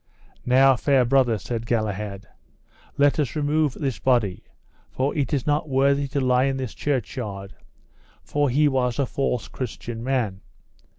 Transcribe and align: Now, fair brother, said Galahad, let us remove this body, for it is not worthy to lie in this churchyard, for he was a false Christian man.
Now, 0.47 0.75
fair 0.77 1.05
brother, 1.05 1.37
said 1.37 1.67
Galahad, 1.67 2.27
let 2.97 3.19
us 3.19 3.35
remove 3.35 3.73
this 3.75 3.99
body, 3.99 4.43
for 4.89 5.15
it 5.15 5.31
is 5.31 5.45
not 5.45 5.69
worthy 5.69 6.07
to 6.07 6.19
lie 6.19 6.45
in 6.45 6.57
this 6.57 6.73
churchyard, 6.73 7.53
for 8.23 8.49
he 8.49 8.67
was 8.67 8.97
a 8.97 9.05
false 9.05 9.47
Christian 9.47 10.03
man. 10.03 10.41